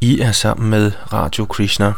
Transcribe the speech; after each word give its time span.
I 0.00 0.20
er 0.20 0.32
sammen 0.32 0.70
med 0.70 0.92
Radio 1.12 1.44
Krishna. 1.44 1.92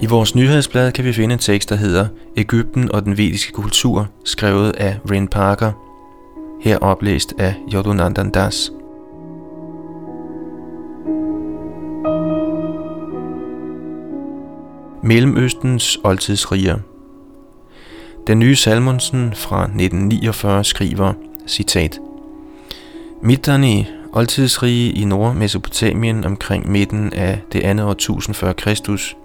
I 0.00 0.06
vores 0.06 0.34
nyhedsblad 0.34 0.92
kan 0.92 1.04
vi 1.04 1.12
finde 1.12 1.32
en 1.32 1.38
tekst, 1.38 1.70
der 1.70 1.76
hedder 1.76 2.08
Ægypten 2.36 2.92
og 2.92 3.04
den 3.04 3.16
vediske 3.16 3.52
kultur, 3.52 4.08
skrevet 4.24 4.72
af 4.72 4.98
Rin 5.10 5.28
Parker– 5.28 5.72
her 6.60 6.78
oplæst 6.78 7.34
af 7.38 7.54
Yodunandan 7.74 8.30
Das. 8.30 8.72
Mellemøstens 15.02 15.98
oldtidsriger 16.04 16.78
Den 18.26 18.38
nye 18.38 18.56
Salmonsen 18.56 19.32
fra 19.34 19.62
1949 19.62 20.64
skriver, 20.64 21.12
citat, 21.46 22.00
Mittani, 23.22 23.86
oldtidsrige 24.12 24.92
i 24.92 25.04
Nordmesopotamien 25.04 26.24
omkring 26.24 26.70
midten 26.70 27.12
af 27.12 27.40
det 27.52 27.60
andet 27.60 27.86
årtusind 27.86 28.34
før 28.34 28.52
Kristus. 28.52 29.16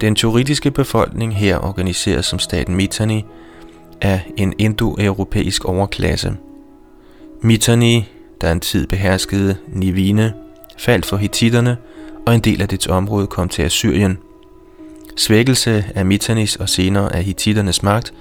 Den 0.00 0.14
teoretiske 0.14 0.70
befolkning 0.70 1.36
her 1.36 1.58
organiseret 1.58 2.24
som 2.24 2.38
staten 2.38 2.76
Mitanni, 2.76 3.24
af 4.04 4.20
en 4.36 4.54
indoeuropæisk 4.58 5.64
overklasse. 5.64 6.36
Mitanni, 7.40 8.08
der 8.40 8.52
en 8.52 8.60
tid 8.60 8.86
beherskede 8.86 9.56
Nivine, 9.68 10.32
faldt 10.78 11.06
for 11.06 11.16
hititterne, 11.16 11.76
og 12.26 12.34
en 12.34 12.40
del 12.40 12.62
af 12.62 12.68
dets 12.68 12.86
område 12.86 13.26
kom 13.26 13.48
til 13.48 13.62
Assyrien. 13.62 14.18
Svækkelse 15.16 15.84
af 15.94 16.06
Mitannis 16.06 16.56
og 16.56 16.68
senere 16.68 17.16
af 17.16 17.24
hititternes 17.24 17.82
magt 17.82 18.14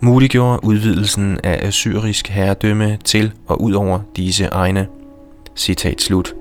muliggjorde 0.00 0.64
udvidelsen 0.64 1.38
af 1.44 1.66
assyrisk 1.66 2.28
herredømme 2.28 2.98
til 3.04 3.32
og 3.46 3.62
ud 3.62 3.72
over 3.72 4.00
disse 4.16 4.44
egne. 4.44 4.86
Citat 5.56 6.02
slut. 6.02 6.34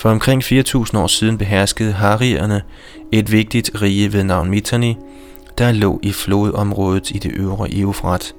For 0.00 0.10
omkring 0.10 0.42
4.000 0.42 0.98
år 0.98 1.06
siden 1.06 1.38
beherskede 1.38 1.92
harierne 1.92 2.62
et 3.12 3.32
vigtigt 3.32 3.70
rige 3.82 4.12
ved 4.12 4.24
navn 4.24 4.50
Mitanni, 4.50 4.96
der 5.58 5.72
lå 5.72 6.00
i 6.02 6.12
flodområdet 6.12 7.10
i 7.10 7.18
det 7.18 7.32
øvre 7.34 7.78
Eufrat. 7.78 8.34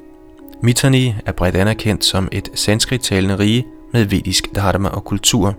Mitanni 0.63 1.15
er 1.25 1.31
bredt 1.31 1.55
anerkendt 1.55 2.05
som 2.05 2.29
et 2.31 2.49
sanskrit-talende 2.55 3.39
rige 3.39 3.65
med 3.93 4.05
vedisk 4.05 4.55
dharma 4.55 4.89
og 4.89 5.03
kultur. 5.03 5.55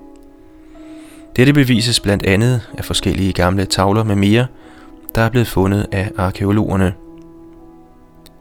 Dette 1.36 1.53
bevises 1.53 2.00
blandt 2.00 2.27
andet 2.27 2.61
af 2.78 2.84
forskellige 2.84 3.33
gamle 3.33 3.64
tavler 3.64 4.05
med 4.05 4.16
mere, 4.16 4.47
der 5.14 5.22
er 5.22 5.28
blevet 5.28 5.48
fundet 5.48 5.87
af 5.92 6.11
arkeologerne. 6.16 6.94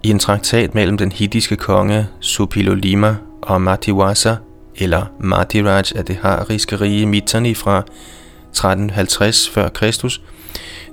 I 0.04 0.10
en 0.10 0.20
traktat 0.20 0.76
mellem 0.76 0.98
den 0.98 1.12
hittiske 1.12 1.56
konge 1.56 2.08
Supilolima 2.20 3.16
og 3.42 3.62
Matiwasa 3.62 4.36
eller 4.76 5.06
Madhiraj 5.20 5.84
af 5.96 6.06
det 6.06 6.16
hariske 6.16 6.76
rige 6.76 7.06
Mitanni 7.06 7.54
fra 7.54 7.78
1350 7.80 9.50
f.Kr., 9.50 10.18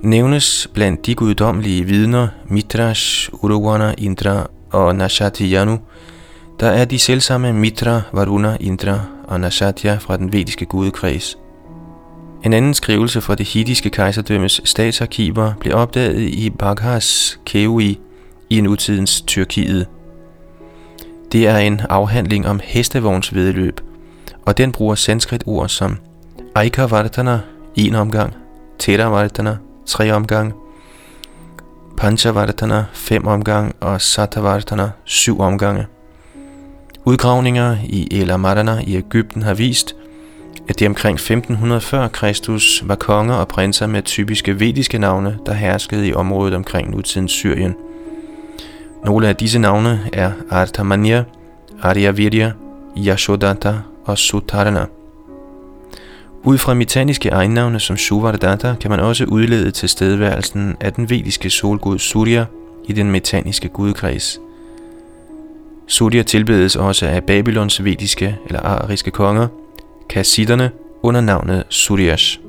nævnes 0.02 0.68
blandt 0.74 1.06
de 1.06 1.14
guddommelige 1.14 1.84
vidner 1.84 2.28
Mitrash, 2.46 3.30
Uruvana, 3.32 3.94
Indra 3.98 4.46
og 4.70 4.96
Nashatiyanu, 4.96 5.78
der 6.60 6.68
er 6.68 6.84
de 6.84 6.98
selvsamme 6.98 7.52
Mitra, 7.52 8.00
Varuna, 8.12 8.56
Indra 8.60 9.00
og 9.24 9.40
Nashatya 9.40 9.96
fra 9.96 10.16
den 10.16 10.32
vediske 10.32 10.66
gudekreds. 10.66 11.38
En 12.44 12.52
anden 12.52 12.74
skrivelse 12.74 13.20
fra 13.20 13.34
det 13.34 13.46
hittiske 13.46 13.90
kejserdømmes 13.90 14.60
statsarkiver 14.64 15.52
blev 15.60 15.74
opdaget 15.74 16.20
i 16.20 16.50
Baghas 16.50 17.40
Kewi 17.46 17.98
i 18.50 18.60
nutidens 18.60 19.20
Tyrkiet. 19.20 19.86
Det 21.32 21.46
er 21.46 21.56
en 21.56 21.80
afhandling 21.88 22.46
om 22.48 22.60
hestevognsvedløb, 22.64 23.80
og 24.46 24.58
den 24.58 24.72
bruger 24.72 24.94
sanskrit 24.94 25.42
ord 25.46 25.68
som 25.68 25.96
Aikavartana, 26.54 27.40
en 27.74 27.94
omgang, 27.94 28.34
Teravartana, 28.78 29.56
tre 29.86 30.12
omgang, 30.12 30.52
Panchavartana, 31.96 32.84
fem 32.92 33.26
omgang 33.26 33.74
og 33.80 34.00
Satavartana, 34.00 34.90
syv 35.04 35.40
omgange. 35.40 35.86
Udgravninger 37.04 37.76
i 37.84 38.20
El 38.20 38.30
Amarana 38.30 38.80
i 38.86 38.96
Ægypten 38.96 39.42
har 39.42 39.54
vist, 39.54 39.96
at 40.68 40.78
det 40.78 40.88
omkring 40.88 41.14
1500 41.14 41.80
før 41.80 42.08
Kristus 42.08 42.82
var 42.86 42.94
konger 42.94 43.34
og 43.34 43.48
prinser 43.48 43.86
med 43.86 44.02
typiske 44.02 44.60
vediske 44.60 44.98
navne, 44.98 45.38
der 45.46 45.52
herskede 45.52 46.08
i 46.08 46.14
området 46.14 46.54
omkring 46.54 46.90
nutidens 46.90 47.32
Syrien. 47.32 47.74
Nogle 49.04 49.28
af 49.28 49.36
disse 49.36 49.58
navne 49.58 50.00
er 50.12 50.32
Artamanya, 50.50 51.24
Aryavirya, 51.82 52.52
Yashodata 52.96 53.74
og 54.04 54.18
Sutarana. 54.18 54.86
Ud 56.42 56.58
fra 56.58 56.74
mitaniske 56.74 57.28
egennavne 57.28 57.80
som 57.80 57.96
Suvardata 57.96 58.74
kan 58.80 58.90
man 58.90 59.00
også 59.00 59.24
udlede 59.24 59.70
til 59.70 59.88
stedværelsen 59.88 60.76
af 60.80 60.92
den 60.92 61.10
vediske 61.10 61.50
solgud 61.50 61.98
Surya 61.98 62.44
i 62.84 62.92
den 62.92 63.10
metaniske 63.10 63.68
gudkreds. 63.68 64.40
Surya 65.86 66.22
tilbedes 66.22 66.76
også 66.76 67.06
af 67.06 67.24
Babylons 67.24 67.84
vediske 67.84 68.36
eller 68.46 68.60
ariske 68.60 69.10
konger, 69.10 69.48
kassitterne 70.08 70.70
under 71.02 71.20
navnet 71.20 71.64
Suryash. 71.68 72.40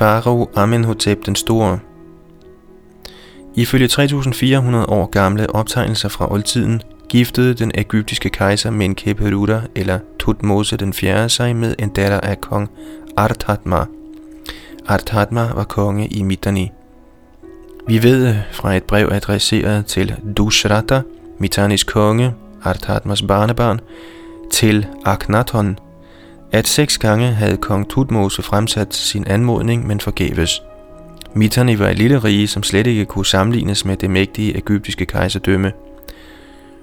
Farao 0.00 0.50
Amenhotep 0.56 1.26
den 1.26 1.36
Store. 1.36 1.78
Ifølge 3.54 3.88
3400 3.88 4.86
år 4.86 5.06
gamle 5.06 5.50
optegnelser 5.50 6.08
fra 6.08 6.32
oldtiden 6.32 6.82
giftede 7.08 7.54
den 7.54 7.72
ægyptiske 7.74 8.30
kejser 8.30 8.70
Menkaperura 8.70 9.60
eller 9.74 9.98
Tutmose 10.18 10.76
den 10.76 10.92
4. 10.92 11.28
sig 11.28 11.56
med 11.56 11.74
en 11.78 11.88
datter 11.88 12.20
af 12.20 12.40
kong 12.40 12.70
Artatma. 13.16 13.84
Artatma 14.86 15.40
var 15.54 15.64
konge 15.64 16.06
i 16.06 16.22
Mitanni. 16.22 16.70
Vi 17.86 18.02
ved 18.02 18.34
fra 18.52 18.76
et 18.76 18.84
brev 18.84 19.08
adresseret 19.12 19.86
til 19.86 20.16
Dushrata, 20.36 21.02
Mitannis 21.38 21.84
konge, 21.84 22.34
Artatmas 22.62 23.22
barnebarn, 23.22 23.80
til 24.52 24.86
Akhenaton, 25.04 25.78
at 26.52 26.68
seks 26.68 26.98
gange 26.98 27.26
havde 27.26 27.56
kong 27.56 27.90
Tutmose 27.90 28.42
fremsat 28.42 28.94
sin 28.94 29.26
anmodning, 29.26 29.86
men 29.86 30.00
forgæves. 30.00 30.62
Mitanni 31.34 31.78
var 31.78 31.88
et 31.88 31.98
lille 31.98 32.18
rige, 32.18 32.48
som 32.48 32.62
slet 32.62 32.86
ikke 32.86 33.04
kunne 33.04 33.26
sammenlignes 33.26 33.84
med 33.84 33.96
det 33.96 34.10
mægtige 34.10 34.56
ægyptiske 34.56 35.06
kejserdømme. 35.06 35.72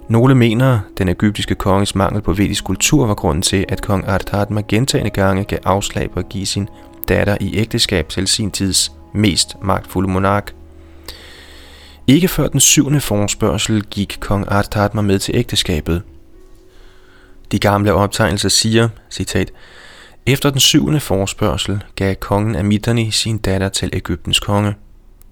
Nogle 0.10 0.36
mener, 0.36 0.80
den 0.98 1.10
ægyptiske 1.10 1.56
konges 1.56 1.96
mangel 1.96 2.22
på 2.22 2.34
vedisk 2.34 2.64
kultur 2.64 3.06
var 3.06 3.14
grunden 3.14 3.42
til, 3.42 3.66
at 3.70 3.82
kong 3.82 4.08
Artatma 4.08 4.62
gentagende 4.68 5.12
gange 5.12 5.44
gav 5.44 5.60
afslag 5.66 6.12
på 6.12 6.20
at 6.20 6.30
give 6.30 6.46
sin 6.46 6.70
datter 7.08 7.38
i 7.42 7.58
ægteskab 7.58 8.10
til 8.10 8.28
sin 8.28 8.52
tids 8.52 8.92
mest 9.14 9.56
magtfulde 9.64 10.10
monark. 10.10 10.54
Ikke 12.08 12.28
før 12.28 12.48
den 12.48 12.60
syvende 12.60 13.00
forspørgsel 13.00 13.84
gik 13.84 14.18
kong 14.20 14.46
Artatma 14.48 15.02
med 15.02 15.20
til 15.20 15.36
ægteskabet– 15.36 16.02
de 17.52 17.60
gamle 17.60 17.94
optegnelser 17.94 18.50
siger, 18.50 18.90
citat, 19.12 19.52
Efter 20.26 20.50
den 20.50 20.60
syvende 20.60 21.00
forspørgsel 21.00 21.84
gav 21.96 22.16
kongen 22.16 22.56
Amitani 22.56 23.12
sin 23.12 23.38
datter 23.38 23.70
til 23.70 23.90
Ægyptens 23.94 24.40
konge. 24.40 24.76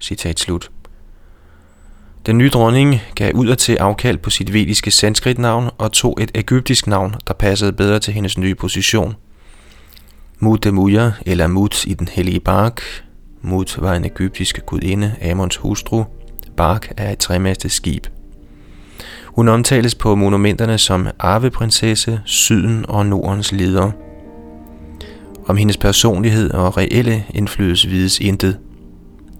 Citat 0.00 0.40
slut. 0.40 0.70
Den 2.26 2.38
nye 2.38 2.48
dronning 2.50 3.00
gav 3.14 3.34
ud 3.34 3.48
og 3.48 3.58
til 3.58 3.76
afkald 3.76 4.18
på 4.18 4.30
sit 4.30 4.52
vediske 4.52 4.90
sanskrit-navn 4.90 5.70
og 5.78 5.92
tog 5.92 6.18
et 6.20 6.30
ægyptisk 6.34 6.86
navn, 6.86 7.14
der 7.26 7.34
passede 7.34 7.72
bedre 7.72 7.98
til 7.98 8.14
hendes 8.14 8.38
nye 8.38 8.54
position. 8.54 9.14
Mutemuya 10.38 11.12
eller 11.26 11.46
Mut 11.46 11.86
i 11.86 11.94
den 11.94 12.08
hellige 12.08 12.40
bark. 12.40 12.82
Mut 13.42 13.76
var 13.80 13.94
en 13.94 14.04
ægyptisk 14.04 14.66
gudinde, 14.66 15.14
Amons 15.30 15.56
hustru. 15.56 16.04
Bark 16.56 16.92
er 16.96 17.10
et 17.10 17.18
tremastet 17.18 17.72
skib. 17.72 18.06
Hun 19.36 19.48
omtales 19.48 19.94
på 19.94 20.14
monumenterne 20.14 20.78
som 20.78 21.08
arveprinsesse, 21.18 22.20
syden 22.24 22.84
og 22.88 23.06
nordens 23.06 23.52
leder. 23.52 23.90
Om 25.46 25.56
hendes 25.56 25.76
personlighed 25.76 26.50
og 26.50 26.76
reelle 26.76 27.24
indflydelse 27.34 27.88
vides 27.88 28.20
intet. 28.20 28.58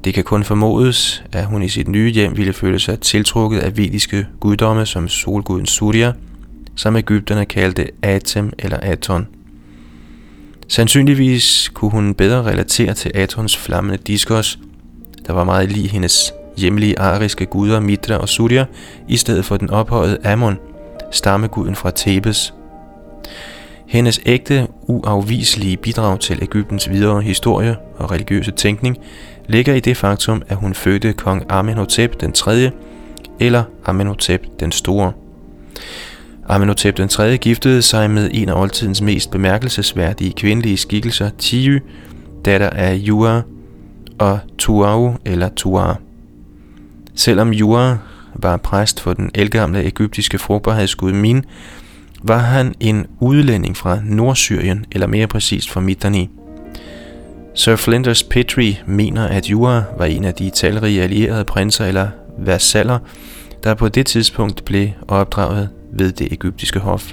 Det 0.04 0.14
kan 0.14 0.24
kun 0.24 0.44
formodes, 0.44 1.24
at 1.32 1.46
hun 1.46 1.62
i 1.62 1.68
sit 1.68 1.88
nye 1.88 2.10
hjem 2.10 2.36
ville 2.36 2.52
føle 2.52 2.78
sig 2.78 3.00
tiltrukket 3.00 3.58
af 3.58 3.76
vediske 3.76 4.26
guddomme 4.40 4.86
som 4.86 5.08
solguden 5.08 5.66
Surya, 5.66 6.12
som 6.74 6.96
Ægypterne 6.96 7.44
kaldte 7.44 7.88
Atem 8.02 8.52
eller 8.58 8.76
Aton. 8.82 9.26
Sandsynligvis 10.68 11.70
kunne 11.74 11.90
hun 11.90 12.14
bedre 12.14 12.42
relatere 12.42 12.94
til 12.94 13.12
Atons 13.14 13.56
flammende 13.56 13.98
diskos, 14.06 14.58
der 15.26 15.32
var 15.32 15.44
meget 15.44 15.72
lige 15.72 15.88
hendes 15.88 16.32
hjemlige 16.56 16.98
ariske 16.98 17.46
guder 17.46 17.80
Mitra 17.80 18.16
og 18.16 18.28
Surya, 18.28 18.64
i 19.08 19.16
stedet 19.16 19.44
for 19.44 19.56
den 19.56 19.70
ophøjede 19.70 20.18
Amon, 20.24 20.58
stammeguden 21.10 21.74
fra 21.74 21.92
Thebes. 21.96 22.54
Hendes 23.86 24.20
ægte, 24.26 24.66
uafviselige 24.82 25.76
bidrag 25.76 26.20
til 26.20 26.38
Ægyptens 26.42 26.90
videre 26.90 27.20
historie 27.20 27.76
og 27.96 28.10
religiøse 28.10 28.50
tænkning 28.50 28.98
ligger 29.48 29.74
i 29.74 29.80
det 29.80 29.96
faktum, 29.96 30.42
at 30.48 30.56
hun 30.56 30.74
fødte 30.74 31.12
kong 31.12 31.42
Amenhotep 31.48 32.20
den 32.20 32.32
3. 32.32 32.70
eller 33.40 33.62
Amenhotep 33.86 34.46
den 34.60 34.72
Store. 34.72 35.12
Amenhotep 36.48 36.96
den 36.96 37.08
3. 37.08 37.36
giftede 37.36 37.82
sig 37.82 38.10
med 38.10 38.30
en 38.34 38.48
af 38.48 38.60
oldtidens 38.60 39.02
mest 39.02 39.30
bemærkelsesværdige 39.30 40.32
kvindelige 40.32 40.76
skikkelser, 40.76 41.30
Tiy, 41.38 41.78
datter 42.44 42.70
af 42.70 42.94
Jua 42.94 43.42
og 44.18 44.38
Tuau 44.58 45.16
eller 45.24 45.48
Tuar. 45.48 46.00
Selvom 47.16 47.52
Jura 47.52 47.96
var 48.34 48.56
præst 48.56 49.00
for 49.00 49.12
den 49.12 49.30
elgamle 49.34 49.84
egyptiske 49.84 50.38
frugtbarhedsgud 50.38 51.12
Min, 51.12 51.44
var 52.22 52.38
han 52.38 52.74
en 52.80 53.06
udlænding 53.20 53.76
fra 53.76 54.00
Nordsyrien, 54.04 54.84
eller 54.92 55.06
mere 55.06 55.26
præcist 55.26 55.70
fra 55.70 55.80
Mittani. 55.80 56.30
Sir 57.54 57.76
Flinders 57.76 58.22
Petrie 58.22 58.78
mener, 58.86 59.28
at 59.28 59.50
Jura 59.50 59.82
var 59.98 60.04
en 60.04 60.24
af 60.24 60.34
de 60.34 60.50
talrige 60.50 61.02
allierede 61.02 61.44
prinser 61.44 61.86
eller 61.86 62.08
vasaller, 62.38 62.98
der 63.64 63.74
på 63.74 63.88
det 63.88 64.06
tidspunkt 64.06 64.64
blev 64.64 64.88
opdraget 65.08 65.68
ved 65.92 66.12
det 66.12 66.32
egyptiske 66.32 66.78
hof. 66.78 67.12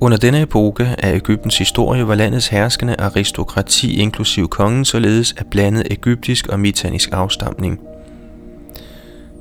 Under 0.00 0.18
denne 0.18 0.42
epoke 0.42 0.94
af 0.98 1.14
Ægyptens 1.14 1.58
historie 1.58 2.08
var 2.08 2.14
landets 2.14 2.48
herskende 2.48 2.96
aristokrati 2.98 4.00
inklusiv 4.00 4.48
kongen 4.48 4.84
således 4.84 5.32
af 5.32 5.46
blandet 5.50 5.86
egyptisk 5.90 6.46
og 6.46 6.60
mitanisk 6.60 7.08
afstamning. 7.12 7.80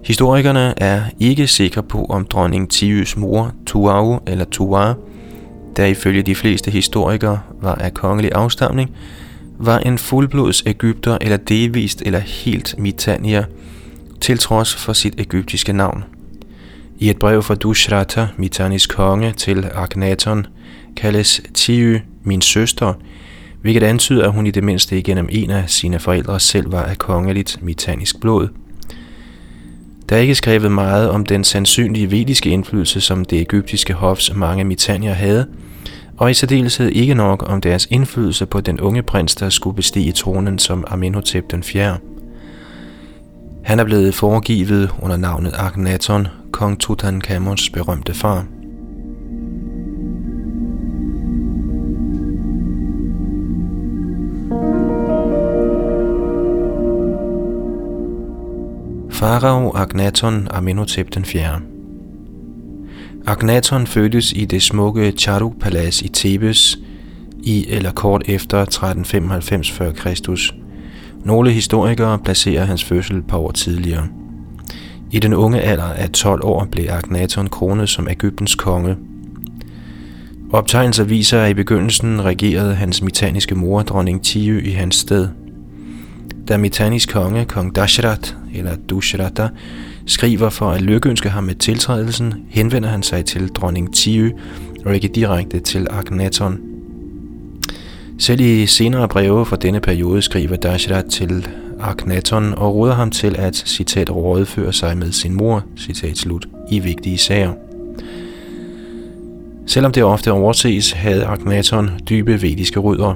Historikerne 0.08 0.74
er 0.78 1.02
ikke 1.20 1.48
sikre 1.48 1.84
på, 1.84 2.06
om 2.06 2.26
dronning 2.26 2.70
Tiys 2.70 3.18
mor, 3.18 3.52
Tuau 3.66 4.20
eller 4.28 4.46
Tuar, 4.46 4.96
der 5.78 5.86
ifølge 5.86 6.22
de 6.22 6.36
fleste 6.36 6.72
historikere 6.72 7.40
var 7.62 7.76
af 7.76 7.94
kongelig 7.94 8.32
afstamning, 8.36 8.92
var 9.60 9.80
en 9.80 9.98
fuldblods 9.98 10.64
Ægypter 10.66 11.18
eller 11.22 11.38
delvist 11.38 12.02
eller 12.06 12.20
helt 12.20 12.76
Mitannier, 12.78 13.44
til 14.22 14.38
trods 14.38 14.76
for 14.76 14.94
sit 14.94 15.14
egyptiske 15.18 15.74
navn. 15.74 16.04
I 17.00 17.10
et 17.10 17.20
brev 17.20 17.44
fra 17.44 17.56
Dushrata, 17.56 18.28
Mitannis 18.38 18.88
konge, 18.88 19.32
til 19.32 19.70
Akhenaton, 19.76 20.46
kaldes 20.96 21.42
Tiy 21.54 21.98
min 22.24 22.42
søster, 22.42 22.94
hvilket 23.62 23.84
antyder, 23.84 24.26
at 24.26 24.34
hun 24.34 24.48
i 24.48 24.52
det 24.52 24.64
mindste 24.64 24.98
igennem 24.98 25.30
en 25.32 25.50
af 25.50 25.70
sine 25.70 26.00
forældre 26.00 26.40
selv 26.40 26.72
var 26.72 26.84
af 26.84 26.98
kongeligt 26.98 27.60
mitannisk 27.62 28.22
blod. 28.22 28.48
Der 30.10 30.16
er 30.16 30.20
ikke 30.20 30.36
skrevet 30.36 30.72
meget 30.72 31.10
om 31.10 31.26
den 31.26 31.44
sandsynlige 31.44 32.12
vediske 32.12 32.50
indflydelse, 32.50 33.02
som 33.02 33.26
det 33.26 33.42
egyptiske 33.42 33.94
hofs 33.94 34.36
mange 34.36 34.64
mitanier 34.64 35.14
havde, 35.14 35.46
og 36.18 36.32
i 36.32 36.34
særdeleshed 36.34 36.90
ikke 36.90 37.14
nok 37.14 37.50
om 37.50 37.62
deres 37.62 37.88
indflydelse 37.92 38.46
på 38.46 38.62
den 38.62 38.80
unge 38.80 39.04
prins, 39.04 39.36
der 39.36 39.50
skulle 39.50 39.76
bestige 39.76 40.12
tronen 40.12 40.60
som 40.60 40.84
Amenhotep 40.88 41.52
den 41.52 41.64
4. 41.64 41.98
Han 43.64 43.80
er 43.80 43.84
blevet 43.84 44.16
foregivet 44.16 44.92
under 45.02 45.18
navnet 45.18 45.54
Akhenaton, 45.58 46.28
kong 46.52 46.80
Tutankhamons 46.80 47.70
berømte 47.70 48.14
far. 48.14 48.46
Farao 59.18 59.72
Akhenaton 59.76 60.48
Amenhotep 60.52 61.14
den 61.14 61.26
4. 61.26 61.60
Akhenaton 63.28 63.88
fødtes 63.88 64.34
i 64.34 64.46
det 64.46 64.64
smukke 64.64 65.14
Charuk-palads 65.18 66.02
i 66.02 66.08
Thebes 66.14 66.78
i 67.44 67.66
eller 67.70 67.92
kort 67.92 68.24
efter 68.26 68.62
1395 68.62 69.72
f.Kr. 69.72 70.54
Nogle 71.26 71.52
historikere 71.52 72.20
placerer 72.20 72.66
hans 72.66 72.84
fødsel 72.84 73.22
på 73.22 73.38
år 73.38 73.52
tidligere. 73.52 74.08
I 75.12 75.20
den 75.20 75.34
unge 75.34 75.62
alder 75.62 75.84
af 75.84 76.10
12 76.10 76.42
år 76.44 76.68
blev 76.72 76.86
Akhenaton 76.90 77.48
kronet 77.48 77.90
som 77.90 78.08
Ægyptens 78.10 78.56
konge. 78.56 78.96
Optegnelser 80.54 81.04
viser, 81.04 81.42
at 81.42 81.52
i 81.52 81.54
begyndelsen 81.54 82.26
regerede 82.26 82.76
hans 82.76 83.02
mitaniske 83.02 83.56
mor, 83.56 83.82
dronning 83.82 84.24
Tiø, 84.24 84.62
i 84.62 84.72
hans 84.72 84.96
sted. 84.96 85.28
Da 86.48 86.58
Mitanis 86.58 87.06
konge, 87.06 87.46
kong 87.46 87.76
Dashrat, 87.76 88.36
eller 88.58 88.76
Dushrata, 88.90 89.48
skriver 90.06 90.50
for 90.50 90.70
at 90.70 90.82
lykkeønske 90.82 91.30
ham 91.30 91.44
med 91.44 91.56
tiltrædelsen, 91.56 92.34
henvender 92.50 92.90
han 92.90 93.04
sig 93.04 93.26
til 93.26 93.48
dronning 93.48 93.96
Tiyu 93.96 94.32
og 94.86 94.96
ikke 94.96 95.08
direkte 95.08 95.60
til 95.60 95.88
Akhenaton. 95.90 96.60
Selv 98.20 98.42
i 98.42 98.66
senere 98.66 99.08
breve 99.08 99.46
fra 99.46 99.56
denne 99.56 99.80
periode 99.80 100.22
skriver 100.22 100.56
Dashrat 100.56 101.06
til 101.06 101.48
Akhenaton 101.80 102.54
og 102.54 102.76
råder 102.76 102.94
ham 102.94 103.12
til 103.12 103.36
at, 103.40 103.56
citat, 103.56 104.16
rådføre 104.16 104.74
sig 104.74 104.98
med 104.98 105.12
sin 105.12 105.34
mor, 105.34 105.64
citat 105.78 106.18
slut, 106.18 106.48
i 106.72 106.80
vigtige 106.80 107.18
sager. 107.18 107.54
Selvom 109.68 109.92
det 109.92 110.04
ofte 110.04 110.32
overses, 110.32 110.92
havde 110.92 111.26
Akhenaton 111.26 111.90
dybe 112.10 112.42
vediske 112.42 112.80
rødder. 112.80 113.14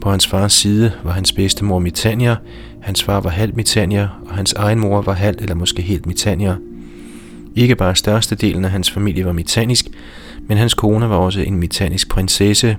På 0.00 0.10
hans 0.10 0.26
fars 0.26 0.52
side 0.52 0.92
var 1.04 1.12
hans 1.12 1.32
bedstemor 1.32 1.78
Mitania, 1.78 2.36
hans 2.84 3.02
far 3.02 3.20
var 3.20 3.30
halv 3.30 3.56
Mitania, 3.56 4.08
og 4.26 4.34
hans 4.34 4.52
egen 4.52 4.78
mor 4.78 5.02
var 5.02 5.12
halv 5.12 5.36
eller 5.40 5.54
måske 5.54 5.82
helt 5.82 6.06
Mitania. 6.06 6.56
Ikke 7.56 7.76
bare 7.76 7.96
størstedelen 7.96 8.64
af 8.64 8.70
hans 8.70 8.90
familie 8.90 9.24
var 9.24 9.32
mitanisk, 9.32 9.86
men 10.48 10.58
hans 10.58 10.74
kone 10.74 11.08
var 11.08 11.16
også 11.16 11.40
en 11.40 11.56
mitanisk 11.56 12.08
prinsesse, 12.08 12.76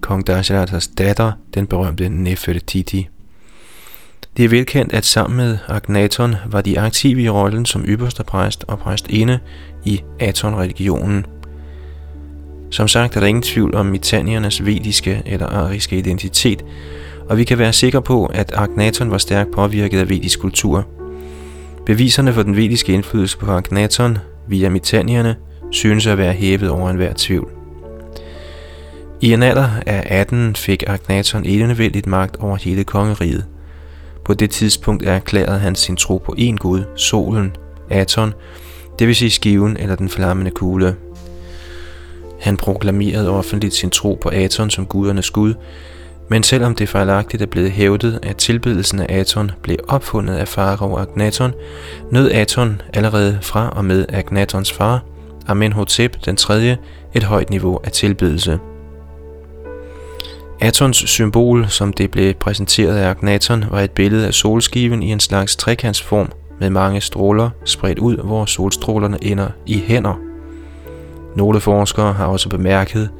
kong 0.00 0.26
Dasharathas 0.26 0.88
datter, 0.88 1.32
den 1.54 1.66
berømte 1.66 2.08
Nefertiti. 2.08 3.08
Det 4.36 4.44
er 4.44 4.48
velkendt, 4.48 4.92
at 4.92 5.04
sammen 5.04 5.36
med 5.36 5.58
Agnaton 5.68 6.34
var 6.46 6.60
de 6.60 6.80
aktive 6.80 7.22
i 7.22 7.28
rollen 7.28 7.66
som 7.66 7.84
ypperste 7.84 8.24
præst 8.24 8.64
og 8.68 8.78
præstinde 8.78 9.38
i 9.84 10.00
Aton-religionen. 10.20 11.26
Som 12.70 12.88
sagt 12.88 13.16
er 13.16 13.20
der 13.20 13.26
ingen 13.26 13.42
tvivl 13.42 13.74
om 13.74 13.86
mitaniernes 13.86 14.64
vediske 14.64 15.22
eller 15.26 15.46
ariske 15.46 15.98
identitet, 15.98 16.64
og 17.28 17.38
vi 17.38 17.44
kan 17.44 17.58
være 17.58 17.72
sikre 17.72 18.02
på, 18.02 18.26
at 18.26 18.52
Akhenaton 18.54 19.10
var 19.10 19.18
stærkt 19.18 19.50
påvirket 19.50 19.98
af 19.98 20.08
vedisk 20.08 20.40
kultur. 20.40 20.86
Beviserne 21.86 22.32
for 22.32 22.42
den 22.42 22.56
vediske 22.56 22.92
indflydelse 22.92 23.38
på 23.38 23.50
Akhenaton 23.50 24.18
via 24.48 24.68
mitanierne 24.68 25.36
synes 25.70 26.06
at 26.06 26.18
være 26.18 26.32
hævet 26.32 26.70
over 26.70 26.90
enhver 26.90 27.12
tvivl. 27.16 27.50
I 29.20 29.32
en 29.32 29.42
alder 29.42 29.68
af 29.86 30.02
18 30.06 30.56
fik 30.56 30.84
Akhenaton 30.86 31.44
enevældigt 31.44 32.06
magt 32.06 32.36
over 32.36 32.56
hele 32.56 32.84
kongeriget. 32.84 33.44
På 34.24 34.34
det 34.34 34.50
tidspunkt 34.50 35.06
erklærede 35.06 35.58
han 35.58 35.74
sin 35.74 35.96
tro 35.96 36.18
på 36.18 36.34
én 36.38 36.56
gud, 36.56 36.82
solen, 36.96 37.56
Aton, 37.90 38.34
det 38.98 39.06
vil 39.06 39.16
sige 39.16 39.30
skiven 39.30 39.76
eller 39.76 39.96
den 39.96 40.08
flammende 40.08 40.50
kugle. 40.50 40.96
Han 42.40 42.56
proklamerede 42.56 43.30
offentligt 43.30 43.74
sin 43.74 43.90
tro 43.90 44.18
på 44.22 44.28
Aton 44.28 44.70
som 44.70 44.86
gudernes 44.86 45.30
gud, 45.30 45.54
men 46.28 46.42
selvom 46.42 46.74
det 46.74 46.88
fejlagtigt 46.88 47.42
er 47.42 47.46
blevet 47.46 47.70
hævdet, 47.70 48.18
at 48.22 48.36
tilbedelsen 48.36 49.00
af 49.00 49.18
Aton 49.18 49.50
blev 49.62 49.76
opfundet 49.88 50.34
af 50.34 50.48
farao 50.48 50.96
Agnaton, 50.96 51.52
nød 52.10 52.30
Aton 52.30 52.82
allerede 52.94 53.38
fra 53.42 53.68
og 53.68 53.84
med 53.84 54.06
Agnatons 54.08 54.72
far, 54.72 55.04
Amenhotep 55.46 56.16
den 56.24 56.36
3. 56.36 56.76
et 57.14 57.22
højt 57.22 57.50
niveau 57.50 57.80
af 57.84 57.92
tilbedelse. 57.92 58.58
Atons 60.60 60.96
symbol, 60.96 61.66
som 61.68 61.92
det 61.92 62.10
blev 62.10 62.34
præsenteret 62.34 62.96
af 62.96 63.10
Agnaton, 63.10 63.64
var 63.70 63.80
et 63.80 63.90
billede 63.90 64.26
af 64.26 64.34
solskiven 64.34 65.02
i 65.02 65.12
en 65.12 65.20
slags 65.20 65.56
trekantsform 65.56 66.32
med 66.60 66.70
mange 66.70 67.00
stråler 67.00 67.50
spredt 67.64 67.98
ud, 67.98 68.16
hvor 68.16 68.44
solstrålerne 68.44 69.18
ender 69.22 69.48
i 69.66 69.82
hænder. 69.86 70.20
Nogle 71.36 71.60
forskere 71.60 72.12
har 72.12 72.26
også 72.26 72.48
bemærket, 72.48 73.10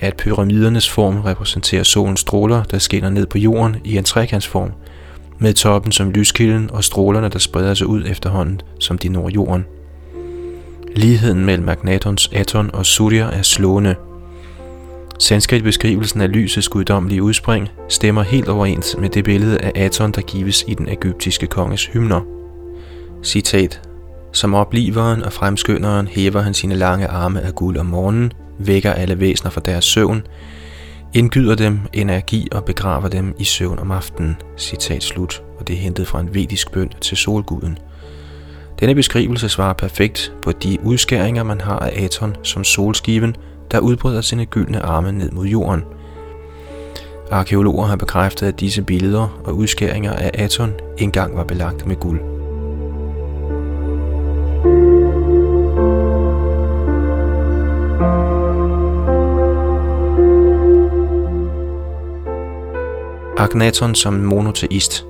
at 0.00 0.16
pyramidernes 0.16 0.90
form 0.90 1.20
repræsenterer 1.20 1.82
solens 1.82 2.20
stråler, 2.20 2.62
der 2.62 2.78
skinner 2.78 3.10
ned 3.10 3.26
på 3.26 3.38
jorden 3.38 3.76
i 3.84 3.96
en 3.96 4.04
trekantsform, 4.04 4.72
med 5.38 5.54
toppen 5.54 5.92
som 5.92 6.10
lyskilden 6.10 6.70
og 6.70 6.84
strålerne, 6.84 7.28
der 7.28 7.38
spreder 7.38 7.74
sig 7.74 7.86
ud 7.86 8.04
efterhånden, 8.06 8.60
som 8.80 8.98
de 8.98 9.08
når 9.08 9.28
jorden. 9.28 9.64
Ligheden 10.96 11.44
mellem 11.44 11.64
Magnatons 11.66 12.30
Aton 12.32 12.70
og 12.72 12.86
Surya 12.86 13.24
er 13.32 13.42
slående– 13.42 13.94
Sanskrit-beskrivelsen 15.18 16.20
af 16.20 16.32
lysets 16.32 16.68
guddommelige 16.68 17.22
udspring 17.22 17.68
stemmer 17.88 18.22
helt 18.22 18.48
overens 18.48 18.96
med 18.98 19.08
det 19.08 19.24
billede 19.24 19.58
af 19.58 19.72
Aton, 19.74 20.12
der 20.12 20.22
gives 20.22 20.64
i 20.68 20.74
den 20.74 20.88
egyptiske 20.88 21.46
konges 21.46 21.86
hymner. 21.86 22.20
Citat. 23.22 23.80
Som 24.34 24.54
opliveren 24.54 25.22
og 25.22 25.32
fremskynderen 25.32 26.06
hæver 26.06 26.40
han 26.40 26.54
sine 26.54 26.74
lange 26.74 27.06
arme 27.06 27.40
af 27.40 27.54
guld 27.54 27.76
om 27.76 27.86
morgenen, 27.86 28.32
vækker 28.58 28.92
alle 28.92 29.20
væsener 29.20 29.50
fra 29.50 29.60
deres 29.64 29.84
søvn, 29.84 30.22
indgyder 31.12 31.54
dem 31.54 31.80
energi 31.92 32.48
og 32.52 32.64
begraver 32.64 33.08
dem 33.08 33.34
i 33.38 33.44
søvn 33.44 33.78
om 33.78 33.90
aftenen. 33.90 34.36
Citat 34.58 35.02
slut. 35.02 35.42
Og 35.58 35.68
det 35.68 35.76
er 35.76 35.80
hentet 35.80 36.06
fra 36.06 36.20
en 36.20 36.34
vedisk 36.34 36.72
bøn 36.72 36.90
til 37.00 37.16
solguden. 37.16 37.78
Denne 38.80 38.94
beskrivelse 38.94 39.48
svarer 39.48 39.72
perfekt 39.72 40.32
på 40.42 40.52
de 40.52 40.78
udskæringer, 40.82 41.42
man 41.42 41.60
har 41.60 41.78
af 41.78 42.04
Aton 42.04 42.36
som 42.42 42.64
solskiven, 42.64 43.36
der 43.70 43.78
udbreder 43.78 44.20
sine 44.20 44.46
gyldne 44.46 44.80
arme 44.80 45.12
ned 45.12 45.30
mod 45.30 45.46
jorden. 45.46 45.82
Arkeologer 47.30 47.86
har 47.86 47.96
bekræftet, 47.96 48.46
at 48.46 48.60
disse 48.60 48.82
billeder 48.82 49.40
og 49.44 49.56
udskæringer 49.56 50.12
af 50.12 50.30
Aton 50.34 50.72
engang 50.98 51.36
var 51.36 51.44
belagt 51.44 51.86
med 51.86 51.96
guld. 51.96 52.33
Akhenaton 63.44 63.94
som 63.94 64.14
monoteist. 64.14 65.04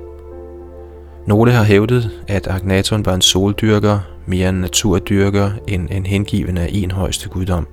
Nogle 1.26 1.52
har 1.52 1.64
hævdet, 1.64 2.10
at 2.28 2.46
Akhenaton 2.46 3.06
var 3.06 3.14
en 3.14 3.20
soldyrker, 3.20 4.00
mere 4.26 4.48
en 4.48 4.54
naturdyrker 4.54 5.50
end 5.68 5.88
en 5.90 6.06
hengiven 6.06 6.58
af 6.58 6.68
en 6.72 6.90
højeste 6.90 7.28
guddom. 7.28 7.66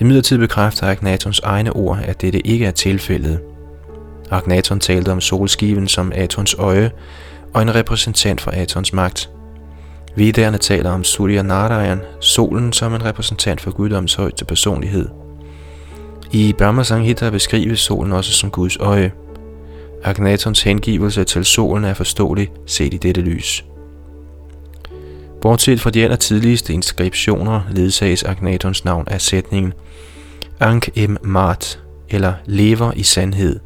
I 0.00 0.04
midlertid 0.04 0.38
bekræfter 0.38 0.86
Akhenatons 0.90 1.40
egne 1.40 1.72
ord, 1.72 1.98
at 2.04 2.20
dette 2.20 2.46
ikke 2.46 2.66
er 2.66 2.70
tilfældet. 2.70 3.40
Akhenaton 4.30 4.80
talte 4.80 5.12
om 5.12 5.20
solskiven 5.20 5.88
som 5.88 6.12
Atons 6.14 6.54
øje 6.58 6.90
og 7.54 7.62
en 7.62 7.74
repræsentant 7.74 8.40
for 8.40 8.50
Atons 8.50 8.92
magt. 8.92 9.30
Vedderne 10.16 10.58
taler 10.58 10.90
om 10.90 11.04
Surya 11.04 11.42
Narayan, 11.42 12.00
solen 12.20 12.72
som 12.72 12.94
en 12.94 13.04
repræsentant 13.04 13.60
for 13.60 13.70
guddoms 13.70 14.14
højeste 14.14 14.44
personlighed– 14.44 15.08
i 16.32 16.52
Brahma 16.52 16.82
Sanghita 16.82 17.30
beskrives 17.30 17.80
solen 17.80 18.12
også 18.12 18.32
som 18.32 18.50
Guds 18.50 18.76
øje. 18.76 19.12
Agnatons 20.04 20.62
hengivelse 20.62 21.24
til 21.24 21.44
solen 21.44 21.84
er 21.84 21.94
forståelig 21.94 22.50
set 22.66 22.94
i 22.94 22.96
dette 22.96 23.20
lys. 23.20 23.64
Bortset 25.40 25.80
fra 25.80 25.90
de 25.90 26.04
aller 26.04 26.16
tidligste 26.16 26.72
inskriptioner 26.72 27.60
ledsages 27.70 28.22
Agnatons 28.22 28.84
navn 28.84 29.04
af 29.08 29.20
sætningen 29.20 29.72
Ank 30.60 30.88
em 30.94 31.16
Mart, 31.22 31.80
eller 32.08 32.34
lever 32.46 32.92
i 32.96 33.02
sandhed. 33.02 33.60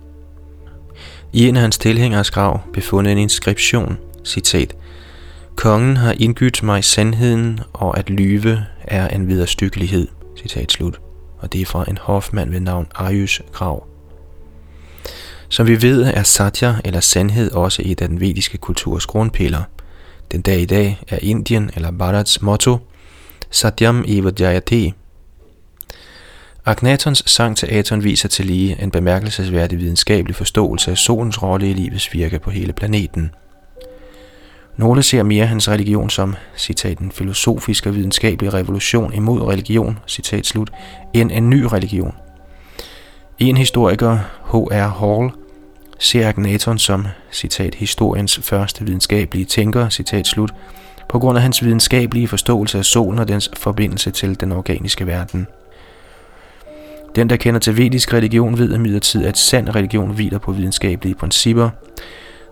I 1.33 1.49
en 1.49 1.57
af 1.57 1.63
hans 1.63 1.79
tilhængers 1.79 2.31
grav 2.31 2.61
befundet 2.73 3.13
en 3.13 3.19
inskription, 3.19 3.99
citat, 4.25 4.77
Kongen 5.57 5.97
har 5.97 6.15
indgydt 6.19 6.63
mig 6.63 6.85
sandheden, 6.85 7.61
og 7.73 7.99
at 7.99 8.11
lyve 8.11 8.65
er 8.83 9.09
en 9.09 9.29
viderstykkelighed, 9.29 10.09
citat 10.37 10.73
slut 10.73 11.01
og 11.39 11.53
det 11.53 11.61
er 11.61 11.67
fra 11.67 11.85
en 11.89 11.99
hofmand 11.99 12.51
ved 12.51 12.61
navn 12.61 12.87
Ayush 12.95 13.41
Grav. 13.53 13.87
Som 15.49 15.67
vi 15.67 15.83
ved, 15.83 16.03
er 16.03 16.23
satya 16.23 16.75
eller 16.85 17.01
sandhed 17.01 17.53
også 17.53 17.83
et 17.85 18.03
af 18.03 18.09
den 18.09 18.21
vediske 18.21 18.59
kulturs 18.59 19.07
grundpiller. 19.07 19.63
Den 20.33 20.43
dag 20.43 20.61
i 20.61 20.65
dag 20.65 21.01
er 21.09 21.19
Indien 21.23 21.71
eller 21.75 21.91
Bharats 21.91 22.43
motto 22.43 22.79
Satyam 23.51 24.05
eva 24.09 24.31
jayate. 24.41 24.93
Agnatons 26.65 27.23
sang 27.27 27.57
til 27.57 27.67
Aton 27.67 28.05
viser 28.05 28.29
til 28.29 28.47
lige 28.47 28.83
en 28.83 28.91
bemærkelsesværdig 28.91 29.79
videnskabelig 29.79 30.37
forståelse 30.37 30.91
af 30.91 30.99
solens 30.99 31.43
rolle 31.43 31.71
i 31.71 31.73
livets 31.73 32.13
virke 32.13 32.39
på 32.39 32.51
hele 32.51 32.73
planeten– 32.73 33.31
nogle 34.77 35.03
ser 35.03 35.23
mere 35.23 35.47
hans 35.47 35.69
religion 35.69 36.11
som, 36.11 36.35
citat, 36.57 36.99
en 36.99 37.13
filosofisk 37.13 37.87
og 37.87 37.95
videnskabelig 37.95 38.55
revolution 38.55 39.13
imod 39.15 39.41
religion, 39.41 39.99
citat 40.07 40.47
slut, 40.47 40.71
end 41.15 41.31
en 41.33 41.51
ny 41.51 41.63
religion. 41.63 42.15
En 43.39 43.57
historiker, 43.57 44.19
H.R. 44.53 44.89
Hall, 44.89 45.31
ser 45.99 46.29
Agnaton 46.29 46.79
som, 46.79 47.07
citat, 47.33 47.75
historiens 47.75 48.41
første 48.43 48.85
videnskabelige 48.85 49.45
tænker, 49.45 49.89
citat 49.89 50.27
slut, 50.27 50.55
på 51.09 51.19
grund 51.19 51.39
af 51.39 51.43
hans 51.43 51.65
videnskabelige 51.65 52.29
forståelse 52.29 52.79
af 52.79 52.85
solen 52.85 53.19
og 53.19 53.29
dens 53.29 53.51
forbindelse 53.57 54.11
til 54.11 54.41
den 54.41 54.53
organiske 54.53 55.07
verden. 55.07 55.47
Den, 57.17 57.31
der 57.31 57.37
kender 57.37 57.61
til 57.61 57.77
vedisk 57.77 58.15
religion, 58.15 58.59
ved 58.59 58.75
imidlertid, 58.75 59.25
at 59.25 59.39
sand 59.39 59.69
religion 59.69 60.11
hviler 60.11 60.39
på 60.39 60.53
videnskabelige 60.53 61.15
principper. 61.15 61.71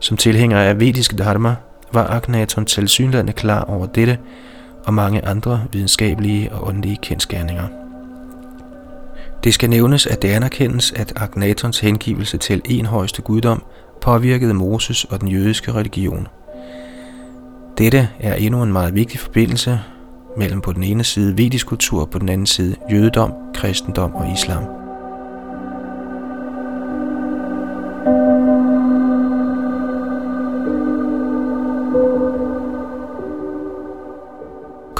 Som 0.00 0.16
tilhænger 0.16 0.58
af 0.58 0.80
vedisk 0.80 1.18
dharma 1.18 1.54
var 1.94 2.06
Akhenaton 2.06 2.64
tilsyneladende 2.64 3.32
klar 3.32 3.60
over 3.60 3.86
dette 3.86 4.18
og 4.84 4.94
mange 4.94 5.24
andre 5.24 5.62
videnskabelige 5.72 6.52
og 6.52 6.68
åndelige 6.68 6.98
kendskærninger. 7.02 7.68
Det 9.44 9.54
skal 9.54 9.70
nævnes, 9.70 10.06
at 10.06 10.22
det 10.22 10.28
anerkendes, 10.28 10.92
at 10.92 11.12
Akhenatons 11.16 11.80
hengivelse 11.80 12.38
til 12.38 12.62
en 12.64 12.86
højeste 12.86 13.22
guddom 13.22 13.62
påvirkede 14.00 14.54
Moses 14.54 15.04
og 15.04 15.20
den 15.20 15.28
jødiske 15.28 15.72
religion. 15.72 16.28
Dette 17.78 18.08
er 18.20 18.34
endnu 18.34 18.62
en 18.62 18.72
meget 18.72 18.94
vigtig 18.94 19.20
forbindelse 19.20 19.80
mellem 20.36 20.60
på 20.60 20.72
den 20.72 20.82
ene 20.82 21.04
side 21.04 21.38
vedisk 21.38 21.66
kultur 21.66 22.00
og 22.00 22.10
på 22.10 22.18
den 22.18 22.28
anden 22.28 22.46
side 22.46 22.76
jødedom, 22.90 23.32
kristendom 23.54 24.14
og 24.14 24.32
islam. 24.32 24.83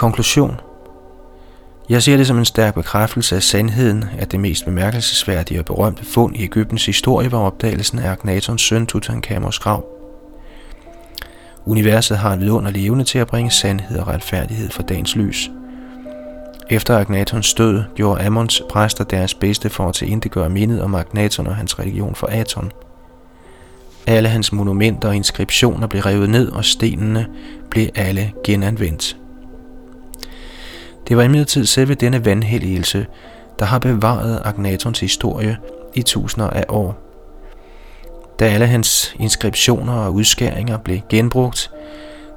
Konklusion 0.04 0.61
Jeg 1.88 2.02
ser 2.02 2.16
det 2.16 2.26
som 2.26 2.38
en 2.38 2.44
stærk 2.44 2.75
bekræftelse 2.75 3.37
af 3.37 3.42
sandheden, 3.42 4.04
at 4.18 4.32
det 4.32 4.40
mest 4.40 4.64
bemærkelsesværdige 4.64 5.61
og 5.61 5.64
berømte 5.64 6.04
fund 6.04 6.37
i 6.37 6.44
Ægyptens 6.44 6.87
historie 6.87 7.32
var 7.32 7.38
opdagelsen 7.38 7.99
af 7.99 8.11
Akhnatons 8.11 8.62
søn 8.62 8.87
Tutankhamons 8.87 9.58
grav. 9.58 9.84
Universet 11.66 12.18
har 12.18 12.32
en 12.32 12.40
vidunderlig 12.40 12.87
evne 12.87 13.04
til 13.04 13.18
at 13.18 13.26
bringe 13.26 13.50
sandhed 13.50 13.99
og 13.99 14.08
retfærdighed 14.08 14.70
for 14.70 14.82
dagens 14.82 15.16
lys. 15.16 15.50
Efter 16.70 16.99
Akhnatons 16.99 17.54
død 17.54 17.82
gjorde 17.94 18.26
Amons 18.26 18.62
præster 18.70 19.04
deres 19.04 19.34
bedste 19.34 19.70
for 19.70 19.88
at 19.88 19.94
tilindegøre 19.94 20.50
mindet 20.50 20.82
om 20.82 20.94
Akhenaton 20.94 21.46
og 21.46 21.56
hans 21.56 21.78
religion 21.78 22.14
for 22.14 22.26
Aton. 22.26 22.73
Alle 24.06 24.28
hans 24.28 24.52
monumenter 24.52 25.08
og 25.08 25.16
inskriptioner 25.16 25.87
blev 25.87 26.02
revet 26.02 26.30
ned, 26.30 26.49
og 26.49 26.64
stenene 26.64 27.26
blev 27.70 27.88
alle 27.94 28.32
genanvendt. 28.44 29.16
Det 31.08 31.16
var 31.16 31.23
imidlertid 31.23 31.66
selve 31.66 31.94
denne 31.94 32.25
vandhelligelse, 32.25 33.06
der 33.58 33.64
har 33.64 33.78
bevaret 33.78 34.42
Agnatons 34.44 35.00
historie 35.00 35.56
i 35.94 36.02
tusinder 36.02 36.50
af 36.50 36.64
år. 36.68 36.99
Da 38.38 38.44
alle 38.44 38.66
hans 38.66 39.14
inskriptioner 39.18 39.92
og 39.92 40.14
udskæringer 40.14 40.78
blev 40.78 40.99
genbrugt, 41.08 41.70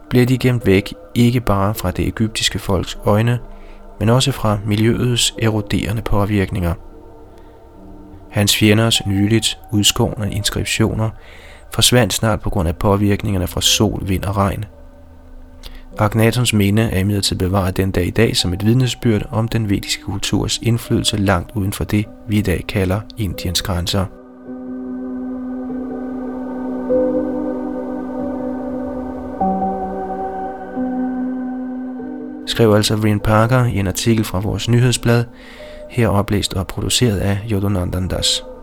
blev 0.10 0.26
de 0.26 0.38
gemt 0.38 0.66
væk 0.66 0.94
ikke 1.16 1.42
bare 1.42 1.76
fra 1.76 1.92
det 1.92 2.08
egyptiske 2.08 2.60
folks 2.60 2.98
øjne, 3.06 3.40
men 4.00 4.10
også 4.10 4.32
fra 4.32 4.60
miljøets 4.66 5.34
eroderende 5.42 6.02
påvirkninger. 6.02 6.74
Hans 8.30 8.58
fjenders 8.58 9.06
nyligt 9.06 9.60
udskårne 9.72 10.32
inskriptioner 10.32 11.10
forsvandt 11.74 12.14
snart 12.14 12.42
på 12.42 12.50
grund 12.50 12.68
af 12.68 12.76
påvirkningerne 12.76 13.48
fra 13.48 13.62
sol, 13.62 14.04
vind 14.08 14.24
og 14.24 14.38
regn– 14.38 14.66
Agnatons 16.00 16.54
minde 16.54 16.82
er 16.82 17.00
imidlertid 17.00 17.36
bevaret 17.36 17.78
den 17.78 17.92
dag 17.92 18.08
i 18.08 18.10
dag 18.10 18.38
som 18.38 18.54
et 18.54 18.66
vidnesbyrd 18.66 19.28
om 19.32 19.48
den 19.48 19.70
vediske 19.70 20.04
kulturs 20.04 20.60
indflydelse 20.62 21.18
langt 21.18 21.52
uden 21.56 21.74
for 21.74 21.84
det, 21.84 22.06
vi 22.28 22.38
i 22.38 22.42
dag 22.42 22.66
kalder 22.68 23.02
Indiens 23.18 23.62
grænser. 23.62 24.06
Skrev 32.48 32.74
altså 32.74 32.96
Vrin 32.96 33.20
Parker 33.20 33.66
i 33.66 33.78
en 33.78 33.88
artikel 33.88 34.24
fra 34.24 34.40
vores 34.40 34.70
nyhedsblad, 34.70 35.26
her 35.90 36.08
oplæst 36.08 36.54
og 36.54 36.68
produceret 36.68 37.18
af 37.18 37.40
Yodonandandas. 37.52 38.18
Das. 38.18 38.57